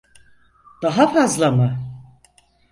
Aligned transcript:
Daha 0.81 1.07
fazla 1.13 1.51
mı? 1.51 1.79